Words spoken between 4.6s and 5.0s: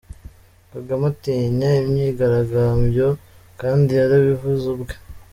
ubwe.